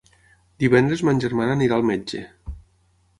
Divendres 0.63 1.03
ma 1.09 1.13
germana 1.25 1.57
anirà 1.57 1.77
al 1.77 1.85
metge. 1.91 2.23